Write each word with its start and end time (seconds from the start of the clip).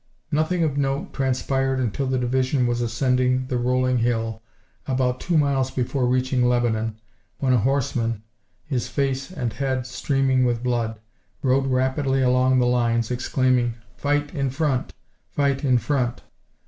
Nothing 0.31 0.63
of 0.63 0.79
note 0.79 1.13
transpired 1.13 1.79
until 1.79 2.07
the 2.07 2.17
division 2.17 2.65
was 2.65 2.81
ascending 2.81 3.45
the 3.49 3.57
rolling 3.59 3.99
hill 3.99 4.41
about 4.87 5.19
two 5.19 5.37
miles 5.37 5.69
before 5.69 6.07
reaching 6.07 6.43
Lebanon, 6.43 6.99
when 7.37 7.53
a 7.53 7.59
horseman, 7.59 8.23
his 8.65 8.87
face 8.87 9.29
and 9.29 9.53
head 9.53 9.85
streaming 9.85 10.43
with 10.43 10.63
blood, 10.63 10.99
rode 11.43 11.67
rapidly 11.67 12.23
along 12.23 12.57
the 12.57 12.65
lines, 12.65 13.11
exclaiming: 13.11 13.75
"Fight 13.95 14.33
in 14.33 14.49
front! 14.49 14.95
Fight 15.35 15.63
in 15.63 15.77
front!" 15.77 16.23